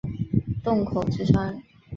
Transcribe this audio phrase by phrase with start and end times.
[0.63, 1.61] 洞口之窗